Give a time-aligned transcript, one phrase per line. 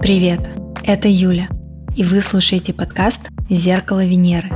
[0.00, 0.40] Привет,
[0.84, 1.48] это Юля,
[1.96, 3.18] и вы слушаете подкаст
[3.50, 4.48] «Зеркало Венеры».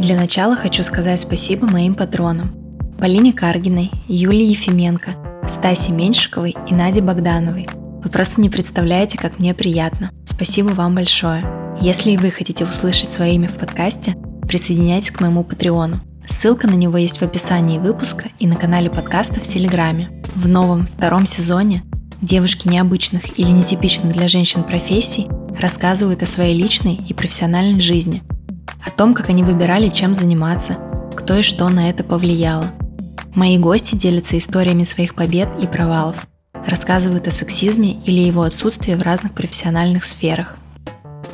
[0.00, 2.50] Для начала хочу сказать спасибо моим патронам
[2.98, 5.12] Полине Каргиной, Юлии Ефименко,
[5.48, 7.68] Стасе Меньшиковой и Наде Богдановой.
[8.02, 10.10] Вы просто не представляете, как мне приятно.
[10.26, 11.44] Спасибо вам большое.
[11.80, 16.00] Если и вы хотите услышать свое имя в подкасте, присоединяйтесь к моему патреону.
[16.28, 20.10] Ссылка на него есть в описании выпуска и на канале подкаста в Телеграме.
[20.34, 21.84] В новом втором сезоне
[22.20, 25.26] девушки необычных или нетипичных для женщин профессий
[25.58, 28.22] рассказывают о своей личной и профессиональной жизни,
[28.84, 30.78] о том, как они выбирали, чем заниматься,
[31.16, 32.70] кто и что на это повлияло.
[33.34, 36.26] Мои гости делятся историями своих побед и провалов,
[36.66, 40.56] рассказывают о сексизме или его отсутствии в разных профессиональных сферах.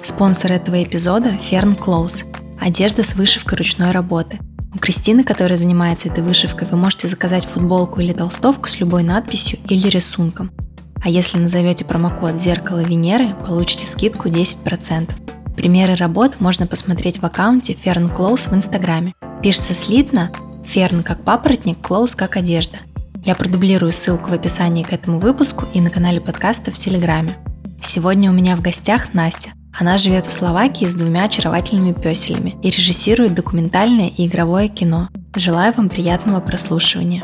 [0.02, 2.24] Спонсор этого эпизода– Ферн Клоус–
[2.60, 4.38] одежда с вышивкой ручной работы.
[4.72, 9.58] У Кристины, которая занимается этой вышивкой, вы можете заказать футболку или толстовку с любой надписью
[9.68, 10.52] или рисунком–
[11.06, 15.08] а если назовете промокод «Зеркало Венеры», получите скидку 10%.
[15.54, 19.14] Примеры работ можно посмотреть в аккаунте Fern Clothes в Инстаграме.
[19.40, 20.32] Пишется слитно
[20.64, 22.78] «Ферн как папоротник, Clothes как одежда».
[23.24, 27.36] Я продублирую ссылку в описании к этому выпуску и на канале подкаста в Телеграме.
[27.84, 29.50] Сегодня у меня в гостях Настя.
[29.78, 35.08] Она живет в Словакии с двумя очаровательными песелями и режиссирует документальное и игровое кино.
[35.36, 37.22] Желаю вам приятного прослушивания.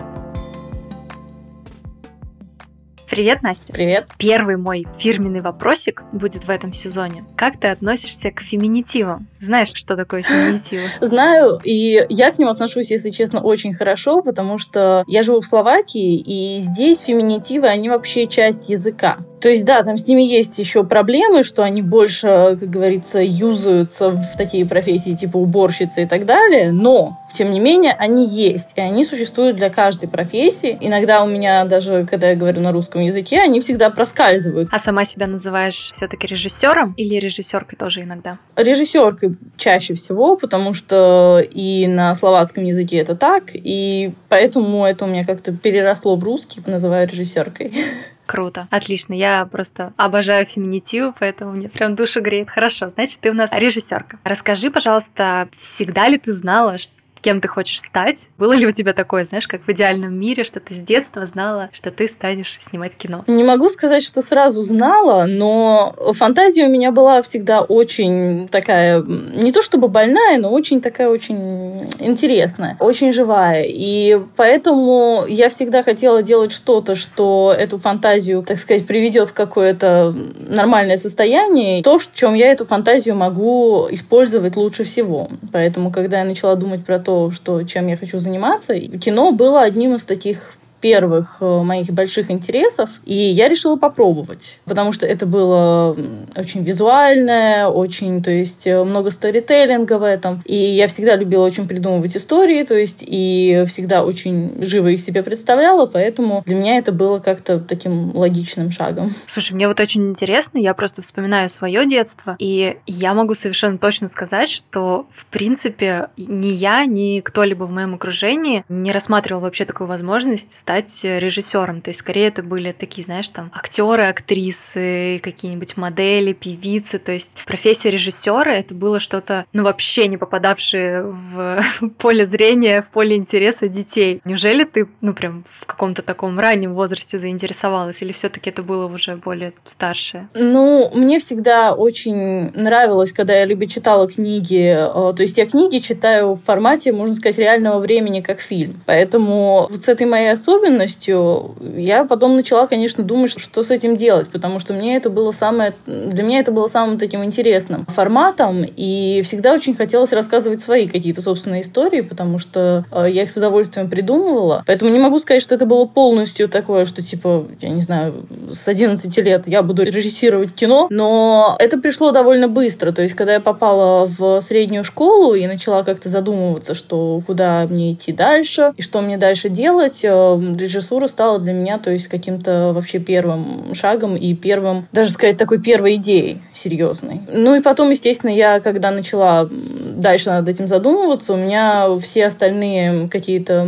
[3.12, 3.74] Привет, Настя.
[3.74, 4.08] Привет.
[4.16, 7.27] Первый мой фирменный вопросик будет в этом сезоне.
[7.36, 9.28] Как ты относишься к феминитивам?
[9.38, 10.84] Знаешь, что такое феминитивы?
[11.02, 15.46] Знаю, и я к ним отношусь, если честно, очень хорошо, потому что я живу в
[15.46, 19.18] Словакии, и здесь феминитивы, они вообще часть языка.
[19.42, 24.10] То есть, да, там с ними есть еще проблемы, что они больше, как говорится, юзаются
[24.10, 28.80] в такие профессии типа уборщицы и так далее, но, тем не менее, они есть, и
[28.80, 30.78] они существуют для каждой профессии.
[30.80, 34.69] Иногда у меня даже, когда я говорю на русском языке, они всегда проскальзывают.
[34.72, 38.39] А сама себя называешь все-таки режиссером или режиссеркой тоже иногда?
[38.56, 45.08] Режиссеркой чаще всего, потому что и на словацком языке это так, и поэтому это у
[45.08, 47.73] меня как-то переросло в русский, называю режиссеркой.
[48.27, 48.67] Круто.
[48.70, 49.12] Отлично.
[49.12, 52.48] Я просто обожаю феминитивы, поэтому мне прям душу греет.
[52.48, 54.18] Хорошо, значит, ты у нас режиссерка.
[54.24, 58.28] Расскажи, пожалуйста, всегда ли ты знала, что кем ты хочешь стать.
[58.36, 61.70] Было ли у тебя такое, знаешь, как в идеальном мире, что ты с детства знала,
[61.72, 63.24] что ты станешь снимать кино?
[63.28, 69.52] Не могу сказать, что сразу знала, но фантазия у меня была всегда очень такая, не
[69.52, 73.64] то чтобы больная, но очень такая очень интересная, очень живая.
[73.66, 80.14] И поэтому я всегда хотела делать что-то, что эту фантазию, так сказать, приведет в какое-то
[80.48, 85.28] нормальное состояние, то, в чем я эту фантазию могу использовать лучше всего.
[85.52, 88.74] Поэтому, когда я начала думать про то, то, что, чем я хочу заниматься.
[88.78, 94.92] Кино было одним из таких первых э, моих больших интересов, и я решила попробовать, потому
[94.92, 95.96] что это было
[96.36, 101.68] очень визуальное, очень, то есть э, много сторителлинга в этом, и я всегда любила очень
[101.68, 106.90] придумывать истории, то есть и всегда очень живо их себе представляла, поэтому для меня это
[106.90, 109.14] было как-то таким логичным шагом.
[109.26, 114.08] Слушай, мне вот очень интересно, я просто вспоминаю свое детство, и я могу совершенно точно
[114.08, 119.86] сказать, что в принципе ни я, ни кто-либо в моем окружении не рассматривал вообще такую
[119.86, 121.83] возможность стать режиссером.
[121.83, 126.98] То есть, скорее, это были такие, знаешь, там, актеры, актрисы, какие-нибудь модели, певицы.
[126.98, 131.62] То есть, профессия режиссера это было что-то, ну, вообще не попадавшее в
[131.99, 134.22] поле зрения, в поле интереса детей.
[134.25, 138.00] Неужели ты, ну, прям в каком-то таком раннем возрасте заинтересовалась?
[138.02, 140.28] Или все-таки это было уже более старшее?
[140.34, 145.78] Ну, мне всегда очень нравилось, когда я либо читала книги, э, то есть я книги
[145.78, 148.82] читаю в формате, можно сказать, реального времени, как фильм.
[148.87, 153.96] Поэтому вот с этой моей особенностью особенностью, я потом начала, конечно, думать, что с этим
[153.96, 158.64] делать, потому что мне это было самое, для меня это было самым таким интересным форматом,
[158.64, 163.37] и всегда очень хотелось рассказывать свои какие-то собственные истории, потому что э, я их с
[163.37, 164.62] удовольствием придумывала.
[164.67, 168.69] Поэтому не могу сказать, что это было полностью такое, что типа, я не знаю, с
[168.69, 172.93] 11 лет я буду режиссировать кино, но это пришло довольно быстро.
[172.93, 177.93] То есть, когда я попала в среднюю школу и начала как-то задумываться, что куда мне
[177.93, 182.72] идти дальше и что мне дальше делать, э, режиссура стала для меня, то есть, каким-то
[182.75, 187.20] вообще первым шагом и первым, даже сказать, такой первой идеей серьезной.
[187.32, 191.34] Ну и потом, естественно, я, когда начала дальше над этим задумываться.
[191.34, 193.66] У меня все остальные какие-то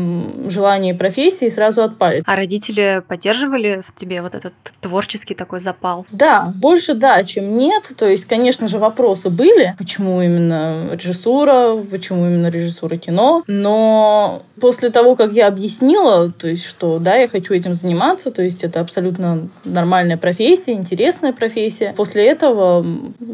[0.49, 2.23] желания и профессии сразу отпали.
[2.27, 6.07] А родители поддерживали в тебе вот этот творческий такой запал?
[6.11, 7.93] Да, больше да, чем нет.
[7.97, 13.43] То есть, конечно же, вопросы были, почему именно режиссура, почему именно режиссура кино.
[13.47, 18.43] Но после того, как я объяснила, то есть, что да, я хочу этим заниматься, то
[18.43, 22.85] есть это абсолютно нормальная профессия, интересная профессия, после этого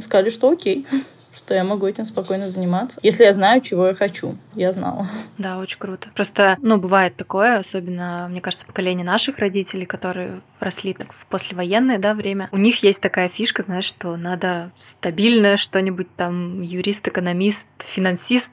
[0.02, 0.86] сказали, что окей
[1.34, 2.98] что я могу этим спокойно заниматься.
[3.02, 4.36] Если я знаю, чего я хочу.
[4.54, 5.06] Я знала.
[5.38, 6.08] Да, очень круто.
[6.14, 11.98] Просто, ну, бывает такое, особенно, мне кажется, поколение наших родителей, которые росли так в послевоенное
[11.98, 12.48] да, время.
[12.52, 18.52] У них есть такая фишка, знаешь, что надо стабильное что-нибудь там, юрист, экономист, финансист,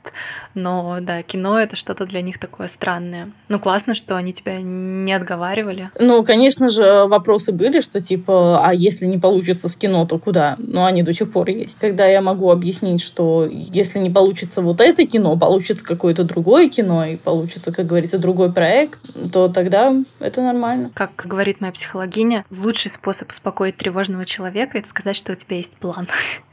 [0.54, 3.32] но да, кино это что-то для них такое странное.
[3.50, 5.92] Ну, классно, что они тебя не отговаривали.
[6.00, 10.56] Ну, конечно же, вопросы были, что типа, а если не получится с кино, то куда?
[10.58, 11.78] Но они до сих пор есть.
[11.80, 17.06] Когда я могу объяснить, что если не получится вот это кино, получится какое-то другое кино,
[17.06, 19.00] и получится, как говорится, другой проект,
[19.32, 20.92] то тогда это нормально.
[20.94, 25.58] Как говорит моя психология, психологиня, лучший способ успокоить тревожного человека– это сказать, что у тебя
[25.58, 26.08] есть план.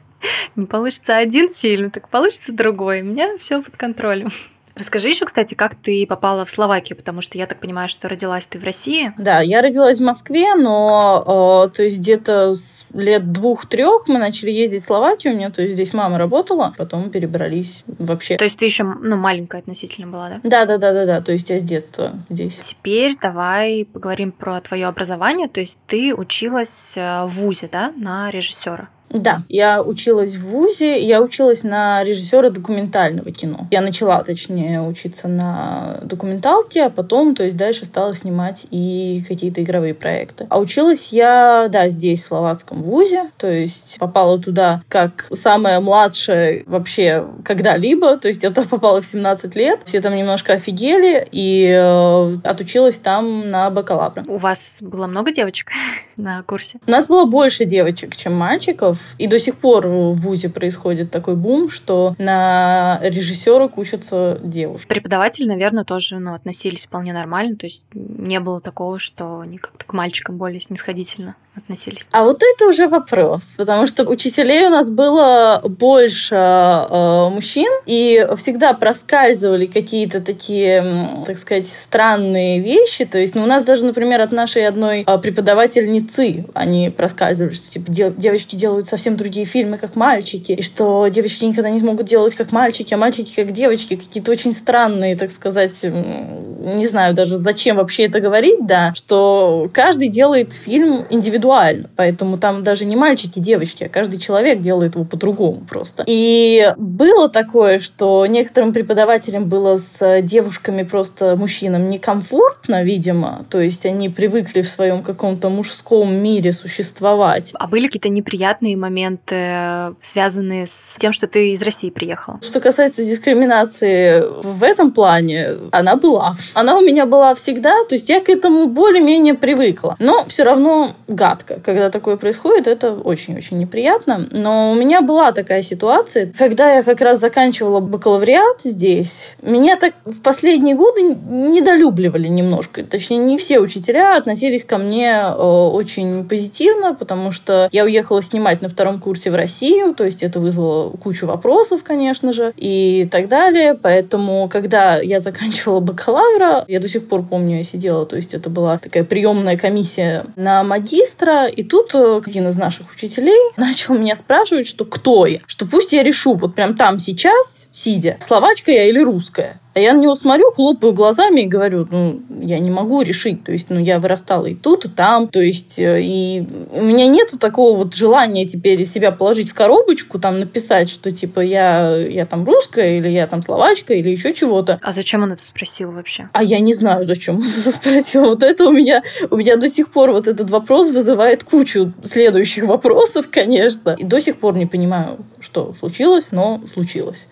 [0.57, 3.03] Не получится один фильм, так получится другой.
[3.03, 4.31] У меня все под контролем.
[4.77, 8.47] Расскажи еще, кстати, как ты попала в Словакию, потому что я так понимаю, что родилась
[8.47, 9.13] ты в России.
[9.19, 14.51] Да, я родилась в Москве, но э, то есть где-то с лет двух-трех мы начали
[14.51, 15.35] ездить в Словакию.
[15.35, 18.37] У меня, то есть здесь мама работала, потом перебрались вообще.
[18.37, 20.41] То есть ты еще ну, маленькая относительно была, да?
[20.43, 21.21] Да, да, да, да, да.
[21.21, 22.59] То есть я с детства здесь.
[22.59, 25.49] Теперь давай поговорим про твое образование.
[25.49, 28.89] То есть ты училась э, в ВУЗе, да, на режиссера.
[29.11, 33.69] Да, я училась в ВУЗе, я училась на режиссера документального кино.
[33.71, 39.63] Я начала, точнее, учиться на документалке, а потом, то есть дальше стала снимать и какие-то
[39.63, 40.47] игровые проекты.
[40.51, 46.65] А училась я, да, здесь, в словацком ВУЗе, то есть попала туда как самая младшая
[46.67, 51.69] вообще когда-либо, то есть я туда попала в 17 лет, все там немножко офигели, и
[51.69, 54.25] э, отучилась там на бакалавра.
[54.27, 55.71] У вас было много девочек
[56.17, 56.79] на курсе?
[56.87, 61.37] У нас было больше девочек, чем мальчиков, и до сих пор в ВУЗе происходит такой
[61.37, 64.89] бум, что на режиссера учатся девушки.
[64.89, 67.57] Преподаватели, наверное, тоже ну, относились вполне нормально.
[67.57, 72.09] То есть не было такого, что они как-то к мальчикам более снисходительно относились?
[72.11, 78.27] А вот это уже вопрос, потому что учителей у нас было больше э, мужчин, и
[78.37, 83.05] всегда проскальзывали какие-то такие, так сказать, странные вещи.
[83.05, 87.71] То есть, ну, у нас даже, например, от нашей одной э, преподавательницы они проскальзывали, что
[87.71, 92.35] типа девочки делают совсем другие фильмы, как мальчики, и что девочки никогда не смогут делать
[92.35, 97.77] как мальчики, а мальчики как девочки, какие-то очень странные, так сказать, не знаю даже зачем
[97.77, 101.91] вообще это говорить, да, что каждый делает фильм индивидуально индивидуально.
[101.97, 106.05] Поэтому там даже не мальчики, девочки, а каждый человек делает его по-другому просто.
[106.07, 113.47] И было такое, что некоторым преподавателям было с девушками просто мужчинам некомфортно, видимо.
[113.51, 117.53] То есть они привыкли в своем каком-то мужском мире существовать.
[117.59, 122.35] А были какие-то неприятные моменты, связанные с тем, что ты из России приехал?
[122.43, 126.37] Что касается дискриминации в этом плане, она была.
[126.55, 129.97] Она у меня была всегда, то есть я к этому более-менее привыкла.
[129.99, 131.61] Но все равно гад гадко.
[131.61, 134.27] Когда такое происходит, это очень-очень неприятно.
[134.31, 139.33] Но у меня была такая ситуация, когда я как раз заканчивала бакалавриат здесь.
[139.43, 142.83] Меня так в последние годы недолюбливали немножко.
[142.85, 148.63] Точнее, не все учителя относились ко мне э, очень позитивно, потому что я уехала снимать
[148.63, 153.29] на втором курсе в Россию, то есть это вызвало кучу вопросов, конечно же, и так
[153.29, 153.75] далее.
[153.75, 158.51] Поэтому, когда я заканчивала бакалавра, я до сих пор помню, я сидела, то есть это
[158.51, 161.47] была такая приемная комиссия на магистра, быстро.
[161.47, 165.93] И тут э, один из наших учителей начал меня спрашивать, что кто я, что пусть
[165.93, 169.61] я решу вот прям там сейчас, сидя, словачка я или русская.
[169.75, 173.43] А я на него смотрю, хлопаю глазами и говорю, ну, я не могу решить.
[173.43, 175.27] То есть, ну, я вырастала и тут, и там.
[175.27, 180.21] То есть, э, и у меня нету такого вот желания теперь себя положить в коробочку,
[180.21, 184.79] там, написать, что, типа, я, я там русская, или я там словачка, или еще чего-то.
[184.81, 186.29] А зачем он это спросил вообще?
[186.33, 188.27] А я не знаю, зачем он это спросил.
[188.27, 192.65] Вот это у меня, у меня до сих пор вот этот вопрос вызывает кучу следующих
[192.65, 193.97] вопросов, конечно.
[193.99, 197.27] И до сих пор не понимаю, что случилось, но случилось.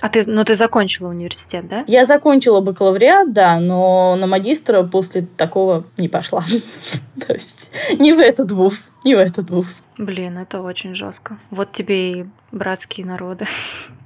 [0.00, 1.84] А ты, ну ты закончила университет, да?
[1.86, 6.44] Я закончила бакалавриат, да, но на магистра после такого не пошла.
[7.26, 9.82] То есть не в этот вуз, не в этот вуз.
[9.96, 11.38] Блин, это очень жестко.
[11.50, 13.46] Вот тебе и братские народы.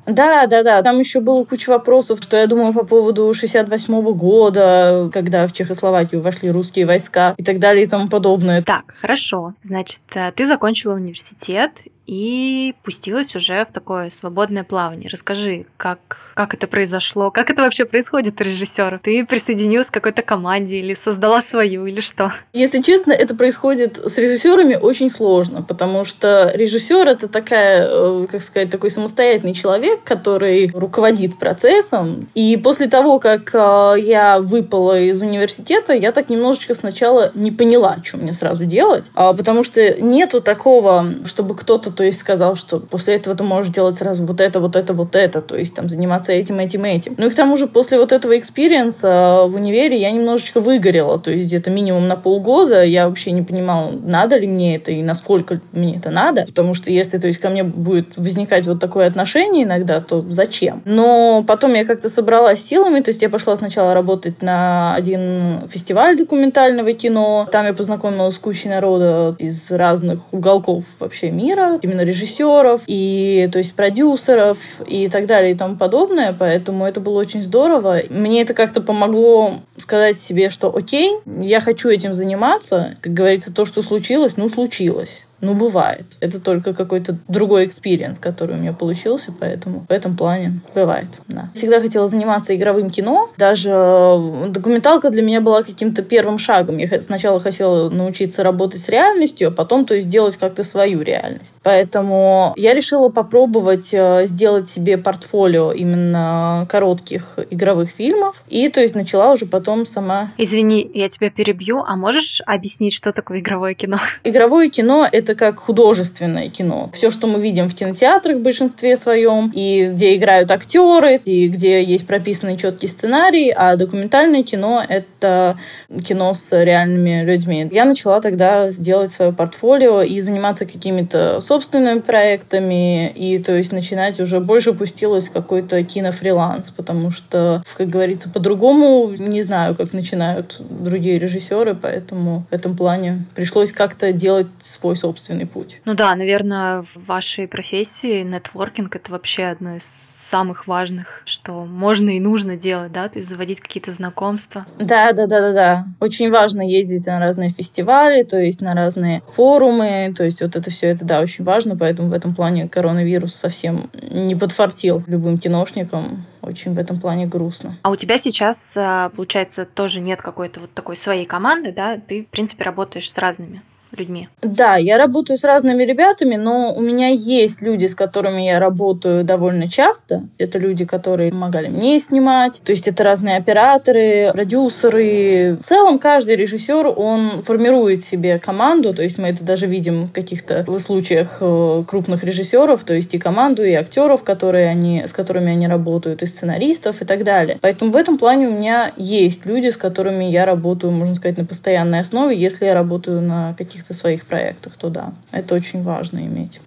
[0.09, 0.83] Да, да, да.
[0.83, 5.53] Там еще было куча вопросов, что я думаю по поводу 68 -го года, когда в
[5.53, 8.63] Чехословакию вошли русские войска и так далее и тому подобное.
[8.63, 9.53] Так, хорошо.
[9.63, 15.11] Значит, э, ты закончила университет, и пустилась уже в такое свободное плавание.
[15.13, 19.01] Расскажи, как, как это произошло, как это вообще происходит режиссер?
[19.03, 22.33] Ты присоединилась к какой-то команде или создала свою, или что?
[22.55, 28.43] Если честно, это происходит с режиссерами очень сложно, потому что режиссер это такая, э, как
[28.43, 32.31] сказать, такой самостоятельный человек, который руководит процессом.
[32.35, 37.99] И после того, как э, я выпала из университета, я так немножечко сначала не поняла,
[38.03, 42.79] что мне сразу делать, а, потому что нету такого, чтобы кто-то, то есть, сказал, что
[42.79, 45.89] после этого ты можешь делать сразу вот это, вот это, вот это, то есть там
[45.89, 47.17] заниматься этим, этим, этим.
[47.19, 51.19] Ну и к тому же после вот этого experience а в универе я немножечко выгорела,
[51.19, 55.03] то есть где-то минимум на полгода я вообще не понимала, надо ли мне это и
[55.03, 59.09] насколько мне это надо, потому что если, то есть, ко мне будет возникать вот такое
[59.09, 60.83] отношение иногда, то зачем?
[60.85, 66.17] Но потом я как-то собралась силами, то есть я пошла сначала работать на один фестиваль
[66.17, 72.83] документального кино, там я познакомилась с кучей народа из разных уголков вообще мира, именно режиссеров
[72.87, 78.03] и, то есть, продюсеров и так далее и тому подобное, поэтому это было очень здорово.
[78.11, 83.65] Мне это как-то помогло сказать себе, что окей, я хочу этим заниматься, как говорится, то,
[83.65, 85.28] что случилось, ну, случилось.
[85.41, 86.05] Ну, бывает.
[86.21, 91.49] Это только какой-то другой experience, который у меня получился, поэтому в этом плане бывает, да.
[91.55, 93.31] Всегда хотела заниматься игровым кино.
[93.37, 96.79] Даже э, документалка для меня была каким-то первым шагом.
[96.79, 101.55] Я сначала хотела научиться работать с реальностью, а потом, то есть, делать как-то свою реальность.
[101.63, 108.43] Поэтому я решила попробовать э, сделать себе портфолио именно коротких игровых фильмов.
[108.49, 110.33] И, то есть, начала уже потом сама...
[110.37, 111.83] Извини, я тебя перебью.
[111.87, 113.99] А можешь объяснить, что такое игровое кино?
[114.25, 116.91] Игровое кино— это это как художественное кино.
[116.95, 121.85] Все, что мы видим в кинотеатрах в большинстве своем, и где играют актеры, и где
[121.85, 125.59] есть прописанный четкий сценарий, а документальное кино— это
[126.07, 127.69] кино с реальными людьми.
[127.71, 134.21] Я начала тогда делать свое портфолио и заниматься какими-то собственными проектами, и то есть начинать
[134.21, 141.19] уже больше пустилась какой-то кинофриланс, потому что, как говорится, по-другому не знаю, как начинают другие
[141.19, 145.81] режиссеры, поэтому в этом плане пришлось как-то делать свой собственный собственный путь.
[145.85, 152.11] Ну да, наверное, в вашей профессии нетворкинг это вообще одно из самых важных, что можно
[152.11, 154.67] и нужно делать, да, то есть заводить какие-то знакомства.
[154.79, 155.85] Да, да, да, да, да.
[156.01, 160.71] Очень важно ездить на разные фестивали, то есть на разные форумы, то есть вот это
[160.71, 166.25] все это, да, очень важно, поэтому в этом плане коронавирус совсем не подфартил любым киношникам.
[166.41, 167.77] Очень в этом плане грустно.
[167.83, 171.99] А у тебя сейчас, а, получается, тоже нет какой-то вот такой своей команды, да?
[171.99, 173.61] Ты, в принципе, работаешь с разными
[173.99, 174.29] людьми?
[174.43, 179.25] Да, я работаю с разными ребятами, но у меня есть люди, с которыми я работаю
[179.25, 180.25] довольно часто.
[180.39, 182.61] Это люди, которые помогали мне снимать.
[182.65, 185.59] То есть это разные операторы, продюсеры.
[185.61, 188.95] В целом каждый режиссер, он формирует себе команду.
[188.95, 192.85] То есть мы это даже видим в каких-то случаях э, крупных режиссеров.
[192.85, 197.05] То есть и команду, и актеров, которые они, с которыми они работают, и сценаристов и
[197.05, 197.59] так далее.
[197.61, 201.45] Поэтому в этом плане у меня есть люди, с которыми я работаю, можно сказать, на
[201.45, 206.21] постоянной основе, если я работаю на каких каких-то своих проектах, то да, это очень важно
[206.21, 206.61] иметь.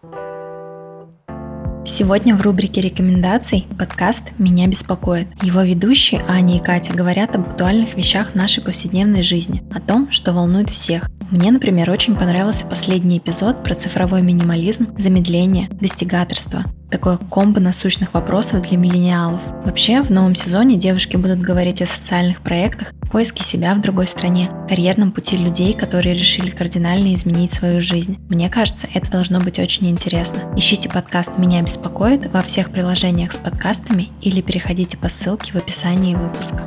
[1.83, 5.27] Сегодня в рубрике рекомендаций подкаст «Меня беспокоит».
[5.43, 10.33] Его ведущие Аня и Катя говорят об актуальных вещах нашей повседневной жизни, о том, что
[10.33, 11.09] волнует всех.
[11.31, 18.61] Мне, например, очень понравился последний эпизод про цифровой минимализм, замедление, достигаторство такое комбо насущных вопросов
[18.67, 19.41] для миллениалов.
[19.65, 24.51] Вообще, в новом сезоне девушки будут говорить о социальных проектах, поиске себя в другой стране,
[24.69, 28.17] карьерном пути людей, которые решили кардинально изменить свою жизнь.
[28.29, 30.53] Мне кажется, это должно быть очень интересно.
[30.55, 36.15] Ищите подкаст «Меня беспокоит» во всех приложениях с подкастами или переходите по ссылке в описании
[36.15, 36.63] выпуска.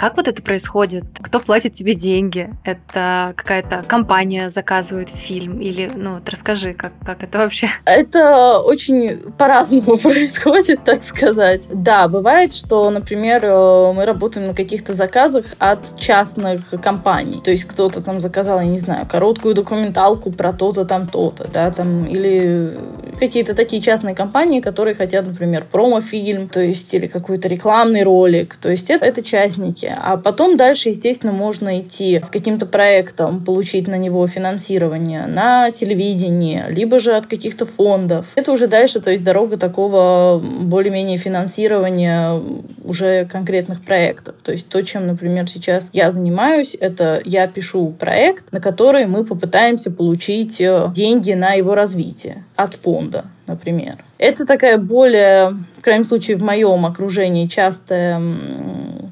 [0.00, 1.04] Как вот это происходит?
[1.20, 2.48] Кто платит тебе деньги?
[2.64, 5.60] Это какая-то компания заказывает фильм?
[5.60, 7.68] Или, ну, вот расскажи, как, как это вообще?
[7.84, 11.68] Это очень по-разному происходит, так сказать.
[11.70, 17.42] Да, бывает, что, например, э, мы работаем на каких-то заказах от частных компаний.
[17.44, 21.70] То есть кто-то там заказал, я не знаю, короткую документалку про то-то там, то-то, да,
[21.70, 22.74] там, или
[23.20, 28.56] какие-то такие частные компании, которые хотят, например, промо-фильм, то есть, или какой-то рекламный ролик.
[28.56, 29.94] То есть это, это частники.
[29.96, 36.64] А потом дальше, естественно, можно идти с каким-то проектом, получить на него финансирование на телевидении,
[36.68, 38.26] либо же от каких-то фондов.
[38.34, 42.40] Это уже дальше, то есть дорога такого более-менее финансирования
[42.82, 44.36] уже конкретных проектов.
[44.42, 49.24] То есть то, чем, например, сейчас я занимаюсь, это я пишу проект, на который мы
[49.24, 53.09] попытаемся получить э, деньги на его развитие от фонда
[53.46, 53.96] например.
[54.18, 58.20] Это такая более, в крайнем случае, в моем окружении частая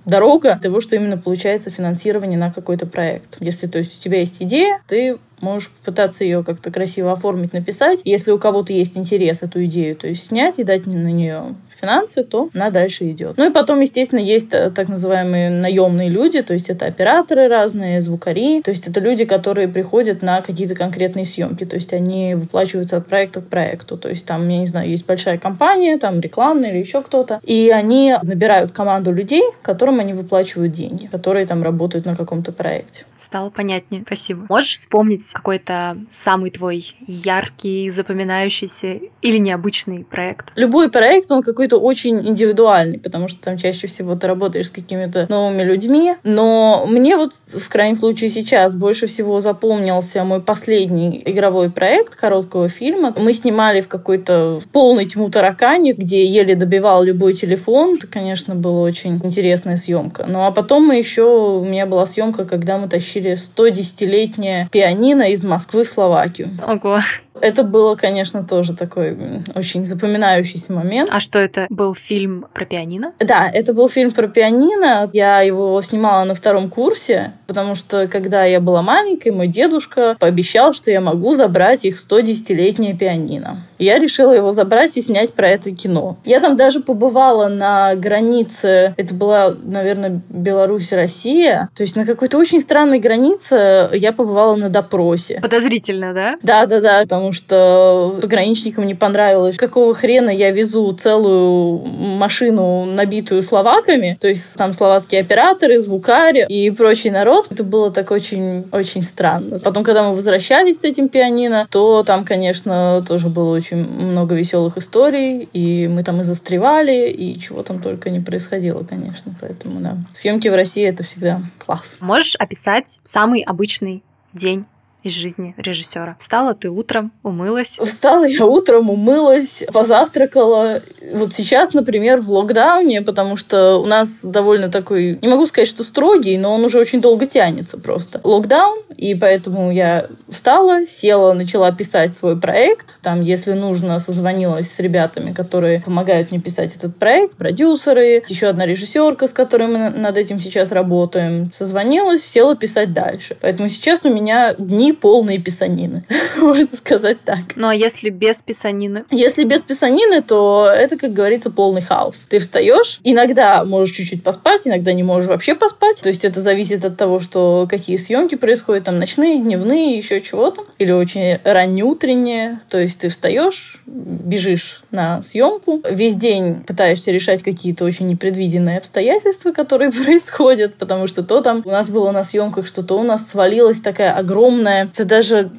[0.04, 3.36] дорога того, что именно получается финансирование на какой-то проект.
[3.40, 8.00] Если, то есть, у тебя есть идея, ты можешь попытаться ее как-то красиво оформить, написать.
[8.04, 12.24] Если у кого-то есть интерес эту идею, то есть снять и дать на нее финансы,
[12.24, 13.36] то она дальше идет.
[13.36, 18.00] Ну и потом, естественно, есть э, так называемые наемные люди, то есть это операторы разные,
[18.00, 22.96] звукари, то есть это люди, которые приходят на какие-то конкретные съемки, то есть они выплачиваются
[22.96, 26.20] от проекта к проекту, то есть там, я не знаю, есть большая компания, там
[26.58, 31.62] рекламная или еще кто-то, и они набирают команду людей, которым они выплачивают деньги, которые там
[31.62, 33.04] работают на каком-то проекте.
[33.18, 34.46] Стало понятнее, спасибо.
[34.48, 40.52] Можешь вспомнить какой-то самый твой яркий, запоминающийся или необычный проект?
[40.56, 45.26] Любой проект, он какой-то очень индивидуальный, потому что там чаще всего ты работаешь с какими-то
[45.28, 46.14] новыми людьми.
[46.22, 52.68] Но мне вот в крайнем случае сейчас больше всего запомнился мой последний игровой проект короткого
[52.68, 53.12] фильма.
[53.16, 57.96] Мы снимали в какой-то полной тьму таракане, где еле добивал любой телефон.
[57.96, 60.26] Это, конечно, была очень интересная съемка.
[60.28, 65.44] Ну а потом мы еще, у меня была съемка, когда мы тащили 110-летнее пианино из
[65.44, 66.50] Москвы в Словакию.
[66.66, 67.00] Ого.
[67.40, 69.16] Это было, конечно, тоже такой
[69.54, 71.10] очень запоминающийся момент.
[71.12, 73.12] А что это был фильм про пианино?
[73.18, 75.08] Да, это был фильм про пианино.
[75.12, 80.72] Я его снимала на втором курсе, потому что когда я была маленькой, мой дедушка пообещал,
[80.72, 83.58] что я могу забрать их 110-летнее пианино.
[83.78, 86.18] я решила его забрать и снять про это кино.
[86.24, 91.68] Я там даже побывала на границе, это была, наверное, Беларусь, Россия.
[91.74, 95.40] То есть на какой-то очень странной границе я побывала на допросе.
[95.40, 96.36] Подозрительно, да?
[96.42, 102.84] Да, да, да, потому потому что пограничникам не понравилось, какого хрена я везу целую машину,
[102.86, 107.48] набитую словаками, то есть там словацкие операторы, звукари и прочий народ.
[107.50, 109.58] Это было так очень-очень странно.
[109.58, 114.78] Потом, когда мы возвращались с этим пианино, то там, конечно, тоже было очень много веселых
[114.78, 119.34] историй, и мы там и застревали, и чего там только не происходило, конечно.
[119.40, 119.98] Поэтому, да.
[120.14, 121.96] Съемки в России— это всегда класс.
[122.00, 124.64] Можешь описать самый обычный день
[125.02, 126.16] из жизни режиссера.
[126.18, 127.78] Встала ты утром, умылась.
[127.82, 130.82] Встала я утром, умылась, позавтракала.
[131.12, 135.84] Вот сейчас, например, в локдауне, потому что у нас довольно такой, не могу сказать, что
[135.84, 138.20] строгий, но он уже очень долго тянется просто.
[138.24, 143.00] Локдаун, и поэтому я встала, села, начала писать свой проект.
[143.00, 148.66] Там, если нужно, созвонилась с ребятами, которые помогают мне писать этот проект, продюсеры, еще одна
[148.66, 151.50] режиссерка, с которой мы над этим сейчас работаем.
[151.52, 153.36] Созвонилась, села писать дальше.
[153.40, 156.04] Поэтому сейчас у меня дни полные писанины,
[156.40, 157.38] можно сказать так.
[157.56, 159.04] Ну а если без писанины?
[159.10, 162.26] Если без писанины, то это, как говорится, полный хаос.
[162.28, 166.00] Ты встаешь, иногда можешь чуть-чуть поспать, иногда не можешь вообще поспать.
[166.02, 170.64] То есть это зависит от того, что какие съемки происходят, там ночные, дневные, еще чего-то.
[170.78, 172.60] Или очень раннеутренние.
[172.68, 179.52] То есть ты встаешь, бежишь на съемку, весь день пытаешься решать какие-то очень непредвиденные обстоятельства,
[179.52, 183.28] которые происходят, потому что то там у нас было на съемках, что то у нас
[183.28, 185.50] свалилась такая огромная это даже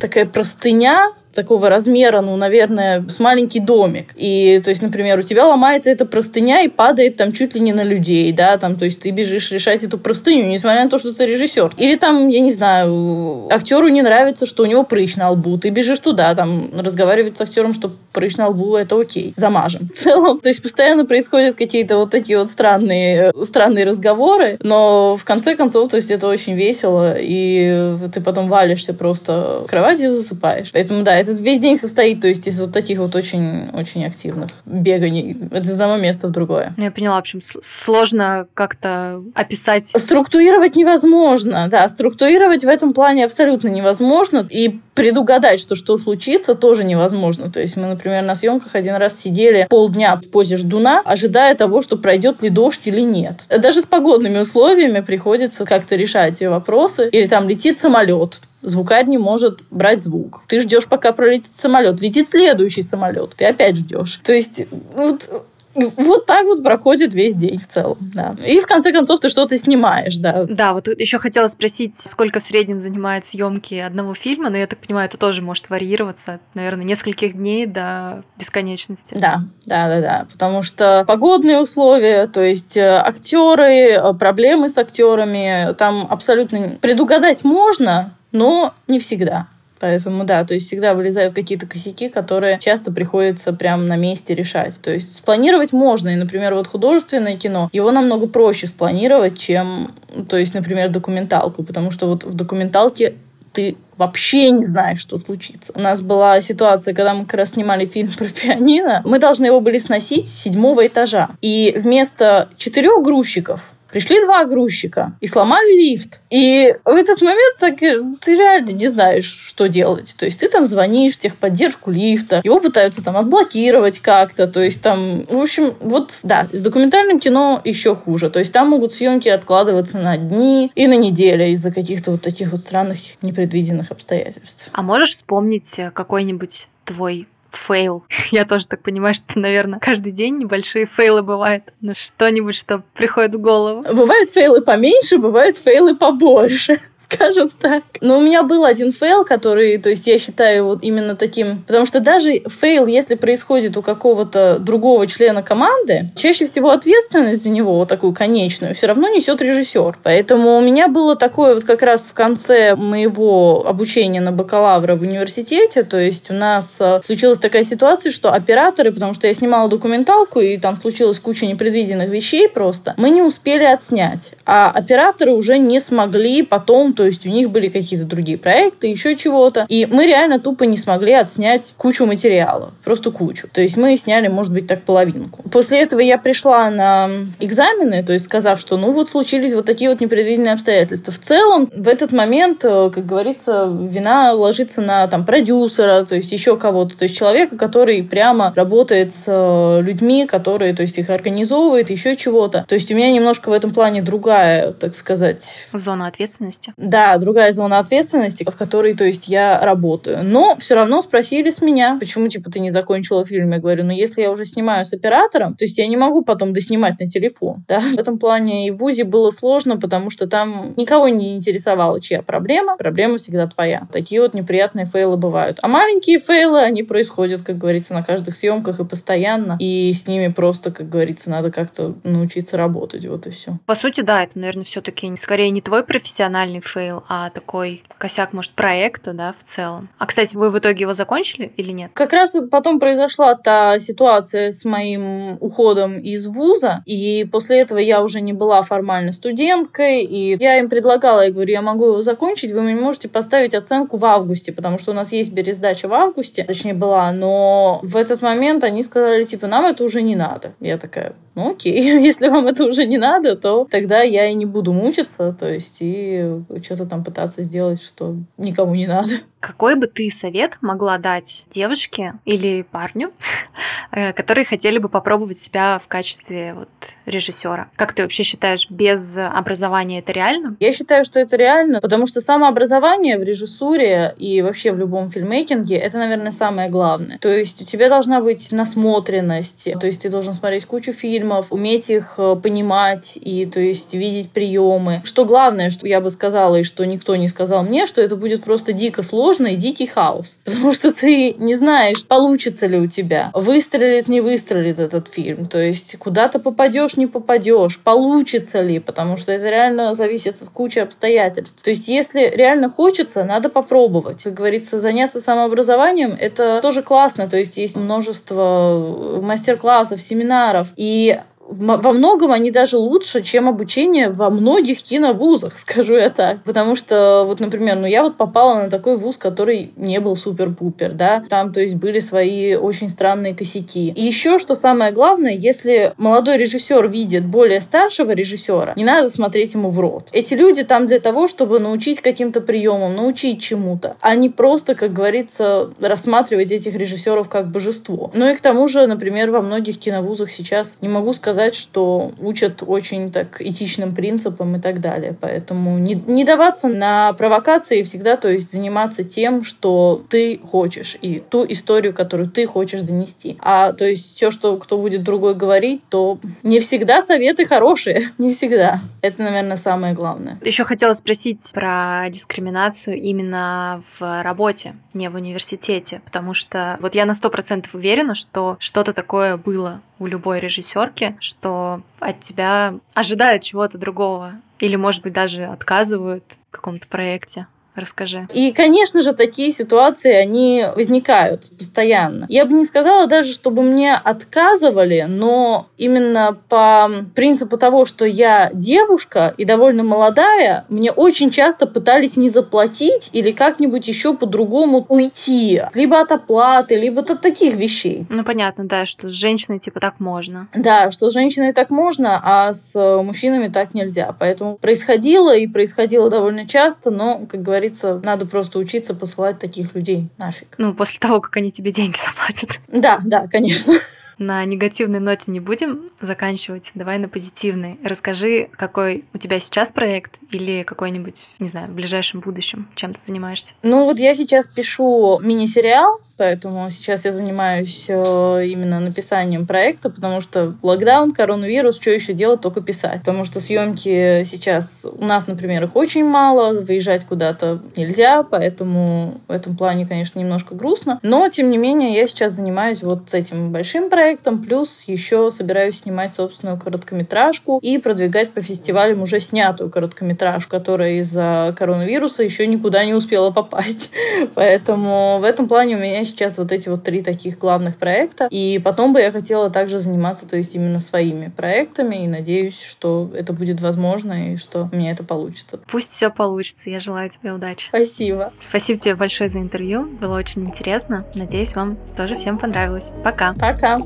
[0.00, 4.10] такая простыня, такого размера, ну, наверное, с маленький домик.
[4.16, 7.72] И, то есть, например, у тебя ломается эта простыня и падает там чуть ли не
[7.72, 11.14] на людей, да, там, то есть ты бежишь решать эту простыню, несмотря на то, что
[11.14, 11.74] ты режиссер.
[11.76, 15.70] Или там, я не знаю, актеру не нравится, что у него прыщ на лбу, ты
[15.70, 19.88] бежишь туда, там, разговаривать с актером, что прыщ на лбу, это окей, замажем.
[19.92, 25.24] В целом, то есть постоянно происходят какие-то вот такие вот странные, странные разговоры, но в
[25.24, 30.08] конце концов, то есть это очень весело, и ты потом валишься просто в кровати и
[30.08, 30.70] засыпаешь.
[30.72, 35.36] Поэтому, да, этот весь день состоит, то есть из вот таких вот очень-очень активных беганий
[35.50, 36.74] из одного места в другое.
[36.76, 39.86] Ну, я поняла, в общем, сложно как-то описать.
[39.86, 46.84] Структурировать невозможно, да, структурировать в этом плане абсолютно невозможно, и предугадать, что что случится, тоже
[46.84, 47.50] невозможно.
[47.50, 51.80] То есть мы, например, на съемках один раз сидели полдня в позе ждуна, ожидая того,
[51.80, 53.44] что пройдет ли дождь или нет.
[53.48, 57.08] Даже с погодными условиями приходится как-то решать эти вопросы.
[57.10, 60.42] Или там летит самолет, звукарь не может брать звук.
[60.46, 62.00] Ты ждешь, пока пролетит самолет.
[62.00, 63.34] Летит следующий самолет.
[63.36, 64.20] Ты опять ждешь.
[64.24, 65.28] То есть вот
[65.74, 68.36] вот так вот проходит весь день в целом, да.
[68.46, 70.44] И в конце концов ты что-то снимаешь, да.
[70.44, 74.78] Да, вот еще хотела спросить, сколько в среднем занимает съемки одного фильма, но я так
[74.80, 79.16] понимаю, это тоже может варьироваться, наверное, нескольких дней до бесконечности.
[79.18, 84.76] Да, да, да, да, потому что погодные условия, то есть э, актеры, э, проблемы с
[84.76, 89.46] актерами, там абсолютно предугадать можно, но не всегда.
[89.82, 94.80] Поэтому, да, то есть всегда вылезают какие-то косяки, которые часто приходится прямо на месте решать.
[94.80, 96.10] То есть спланировать можно.
[96.10, 99.90] И, например, вот художественное кино, его намного проще спланировать, чем,
[100.28, 101.64] то есть, например, документалку.
[101.64, 103.16] Потому что вот в документалке
[103.52, 105.72] ты вообще не знаешь, что случится.
[105.74, 109.02] У нас была ситуация, когда мы как раз снимали фильм про пианино.
[109.04, 111.30] Мы должны его были сносить с седьмого этажа.
[111.40, 116.20] И вместо четырех грузчиков Пришли два грузчика и сломали лифт.
[116.30, 120.14] И в этот момент так, ты реально не знаешь, что делать.
[120.18, 124.46] То есть ты там звонишь техподдержку лифта, его пытаются там отблокировать как-то.
[124.46, 128.30] То есть там, в общем, вот да, с документальным кино еще хуже.
[128.30, 132.52] То есть там могут съемки откладываться на дни и на недели из-за каких-то вот таких
[132.52, 134.70] вот странных непредвиденных обстоятельств.
[134.72, 138.04] А можешь вспомнить какой-нибудь твой фейл.
[138.30, 141.64] Я тоже так понимаю, что, наверное, каждый день небольшие фейлы бывают.
[141.80, 143.82] Но что-нибудь, что приходит в голову.
[143.82, 147.82] Бывают фейлы поменьше, бывают фейлы побольше скажем так.
[148.00, 151.86] Но у меня был один фейл, который, то есть я считаю вот именно таким, потому
[151.86, 157.76] что даже фейл, если происходит у какого-то другого члена команды, чаще всего ответственность за него,
[157.76, 159.98] вот такую конечную, все равно несет режиссер.
[160.02, 165.02] Поэтому у меня было такое вот как раз в конце моего обучения на бакалавра в
[165.02, 169.68] университете, то есть у нас э, случилась такая ситуация, что операторы, потому что я снимала
[169.68, 174.32] документалку, и там случилась куча непредвиденных вещей просто, мы не успели отснять.
[174.46, 179.16] А операторы уже не смогли потом, то есть у них были какие-то другие проекты, еще
[179.16, 179.66] чего-то.
[179.68, 182.72] И мы реально тупо не смогли отснять кучу материала.
[182.84, 183.48] Просто кучу.
[183.52, 185.42] То есть мы сняли, может быть, так половинку.
[185.50, 187.08] После этого я пришла на
[187.40, 191.12] экзамены, то есть сказав, что ну вот случились вот такие вот непредвиденные обстоятельства.
[191.12, 196.32] В целом, в этот момент, э, как говорится, вина ложится на там продюсера, то есть
[196.32, 201.10] еще кого-то, то есть человека, который прямо работает с э, людьми, которые, то есть их
[201.10, 202.64] организовывает, еще чего-то.
[202.66, 205.66] То есть у меня немножко в этом плане другая, так сказать...
[205.72, 206.74] Зона ответственности.
[206.82, 210.24] Да, другая зона ответственности, в которой, то есть, я работаю.
[210.24, 213.52] Но все равно спросили с меня, почему, типа, ты не закончила фильм.
[213.52, 216.52] Я говорю, ну, если я уже снимаю с оператором, то есть я не могу потом
[216.52, 217.64] доснимать на телефон.
[217.68, 217.80] Да?
[217.80, 222.22] В этом плане и в ВУЗе было сложно, потому что там никого не интересовало, чья
[222.22, 222.76] проблема.
[222.76, 223.86] Проблема всегда твоя.
[223.92, 225.58] Такие вот неприятные фейлы бывают.
[225.62, 229.56] А маленькие фейлы, они происходят, как говорится, на каждых съемках и постоянно.
[229.60, 233.06] И с ними просто, как говорится, надо как-то научиться работать.
[233.06, 233.58] Вот и все.
[233.66, 238.52] По сути, да, это, наверное, все-таки скорее не твой профессиональный фейл, а такой косяк, может,
[238.52, 239.88] проекта, да, в целом.
[239.98, 241.90] А, кстати, вы в итоге его закончили или нет?
[241.94, 248.02] Как раз потом произошла та ситуация с моим уходом из вуза, и после этого я
[248.02, 252.52] уже не была формально студенткой, и я им предлагала, я говорю, я могу его закончить,
[252.52, 256.44] вы мне можете поставить оценку в августе, потому что у нас есть пересдача в августе,
[256.44, 260.54] точнее была, но в этот момент они сказали, типа, нам это уже не надо.
[260.60, 264.46] Я такая, ну окей, если вам это уже не надо, то тогда я и не
[264.46, 269.10] буду мучиться, то есть и что-то там пытаться сделать, что никому не надо.
[269.40, 273.12] Какой бы ты совет могла дать девушке или парню,
[273.90, 276.68] э, которые хотели бы попробовать себя в качестве вот
[277.06, 277.68] режиссера?
[277.76, 280.56] Как ты вообще считаешь, без образования это реально?
[280.60, 285.76] Я считаю, что это реально, потому что самообразование в режиссуре и вообще в любом фильмейкинге
[285.76, 287.18] это, наверное, самое главное.
[287.18, 291.90] То есть у тебя должна быть насмотренность, то есть ты должен смотреть кучу фильмов, уметь
[291.90, 295.02] их э, понимать и, то есть, видеть приемы.
[295.04, 298.44] Что главное, что я бы сказала, и что никто не сказал мне, что это будет
[298.44, 300.38] просто дико сложно и дикий хаос.
[300.44, 305.46] Потому что ты не знаешь, получится ли у тебя, выстрелит, не выстрелит этот фильм.
[305.46, 310.78] То есть куда-то попадешь, не попадешь, получится ли, потому что это реально зависит от кучи
[310.78, 311.62] обстоятельств.
[311.62, 314.22] То есть если реально хочется, надо попробовать.
[314.24, 317.28] Как говорится, заняться самообразованием— это тоже классно.
[317.28, 320.68] То есть есть множество мастер-классов, семинаров.
[320.76, 326.42] И во многом они даже лучше, чем обучение во многих киновузах, скажу я так.
[326.44, 330.92] Потому что, вот, например, ну я вот попала на такой вуз, который не был супер-пупер,
[330.92, 331.24] да.
[331.28, 333.90] Там, то есть, были свои очень странные косяки.
[333.90, 339.54] И еще, что самое главное, если молодой режиссер видит более старшего режиссера, не надо смотреть
[339.54, 340.08] ему в рот.
[340.12, 344.92] Эти люди там для того, чтобы научить каким-то приемам, научить чему-то, а не просто, как
[344.92, 348.10] говорится, рассматривать этих режиссеров как божество.
[348.14, 352.12] Ну и к тому же, например, во многих киновузах сейчас, не могу сказать, сказать, что
[352.18, 355.16] учат очень так этичным принципам и так далее.
[355.18, 361.20] Поэтому не, не даваться на провокации всегда, то есть заниматься тем, что ты хочешь, и
[361.20, 363.38] ту историю, которую ты хочешь донести.
[363.40, 368.12] А то есть все, что кто будет другой говорить, то не всегда советы хорошие.
[368.18, 368.80] Не всегда.
[369.00, 370.38] Это, наверное, самое главное.
[370.44, 377.04] Еще хотела спросить про дискриминацию именно в работе, не в университете, потому что вот я
[377.04, 383.42] на сто процентов уверена, что что-то такое было у любой режиссерки, что от тебя ожидают
[383.42, 384.32] чего-то другого.
[384.58, 387.46] Или, может быть, даже отказывают в каком-то проекте.
[387.74, 388.28] Расскажи.
[388.34, 392.26] И, конечно же, такие ситуации, они возникают постоянно.
[392.28, 398.50] Я бы не сказала даже, чтобы мне отказывали, но именно по принципу того, что я
[398.52, 405.62] девушка и довольно молодая, мне очень часто пытались не заплатить или как-нибудь еще по-другому уйти.
[405.74, 408.06] Либо от оплаты, либо от таких вещей.
[408.10, 410.48] Ну, понятно, да, что с женщиной типа так можно.
[410.54, 414.14] Да, что с женщиной так можно, а с мужчинами так нельзя.
[414.18, 417.61] Поэтому происходило и происходило довольно часто, но, как говорится,
[418.02, 420.54] надо просто учиться посылать таких людей нафиг.
[420.58, 422.60] Ну, после того, как они тебе деньги заплатят.
[422.68, 423.74] Да, да, конечно.
[424.22, 427.76] На негативной ноте не будем заканчивать, давай на позитивной.
[427.82, 433.02] Расскажи, какой у тебя сейчас проект или какой-нибудь, не знаю, в ближайшем будущем, чем ты
[433.02, 433.54] занимаешься?
[433.62, 440.20] Ну вот я сейчас пишу мини-сериал, поэтому сейчас я занимаюсь э, именно написанием проекта, потому
[440.20, 443.00] что локдаун, коронавирус, что еще делать, только писать.
[443.00, 449.32] Потому что съемки сейчас у нас, например, их очень мало, выезжать куда-то нельзя, поэтому в
[449.32, 451.00] этом плане, конечно, немножко грустно.
[451.02, 455.80] Но, тем не менее, я сейчас занимаюсь вот этим большим проектом, проектом, плюс еще собираюсь
[455.80, 462.84] снимать собственную короткометражку и продвигать по фестивалям уже снятую короткометражку, которая из-за коронавируса еще никуда
[462.84, 463.90] не успела попасть.
[464.34, 468.28] Поэтому в этом плане у меня сейчас вот эти вот три таких главных проекта.
[468.30, 473.10] И потом бы я хотела также заниматься, то есть именно своими проектами, и надеюсь, что
[473.14, 475.58] это будет возможно и что у меня это получится.
[475.68, 476.68] Пусть все получится.
[476.68, 477.68] Я желаю тебе удачи.
[477.68, 478.32] Спасибо.
[478.40, 479.86] Спасибо тебе большое за интервью.
[479.86, 481.06] Было очень интересно.
[481.14, 482.92] Надеюсь, вам тоже всем понравилось.
[483.02, 483.32] Пока.
[483.34, 483.78] Пока.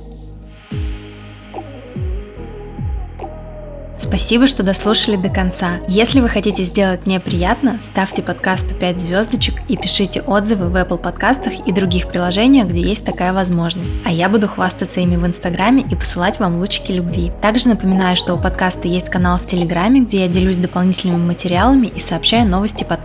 [3.98, 5.78] Спасибо, что дослушали до конца.
[5.88, 10.98] Если вы хотите сделать мне приятно, ставьте подкасту 5 звездочек и пишите отзывы в Apple
[10.98, 13.92] подкастах и других приложениях, где есть такая возможность.
[14.04, 17.32] А я буду хвастаться ими в Инстаграме и посылать вам лучики любви.
[17.40, 22.00] Также напоминаю, что у подкаста есть канал в Телеграме, где я делюсь дополнительными материалами и
[22.00, 22.96] сообщаю новости подкаста